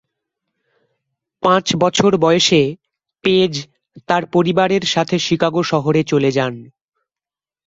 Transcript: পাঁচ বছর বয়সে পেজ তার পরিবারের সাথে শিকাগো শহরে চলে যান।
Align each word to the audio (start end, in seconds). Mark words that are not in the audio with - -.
পাঁচ 1.43 1.65
বছর 1.75 2.11
বয়সে 2.17 2.61
পেজ 3.23 3.53
তার 4.07 4.23
পরিবারের 4.31 4.83
সাথে 4.85 5.15
শিকাগো 5.19 5.61
শহরে 5.63 6.01
চলে 6.03 6.29
যান। 6.31 6.53